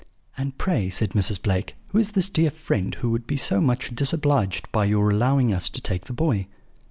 "'And 0.35 0.57
pray,' 0.57 0.89
said 0.89 1.11
Mrs. 1.11 1.39
Blake, 1.39 1.75
'who 1.89 1.99
is 1.99 2.13
this 2.13 2.27
dear 2.27 2.49
Friend 2.49 2.95
who 2.95 3.11
would 3.11 3.27
be 3.27 3.37
so 3.37 3.61
much 3.61 3.93
disobliged 3.93 4.67
by 4.71 4.85
your 4.85 5.11
allowing 5.11 5.53
us 5.53 5.69
to 5.69 5.79
take 5.79 6.05
the 6.05 6.11
boy?' 6.13 6.47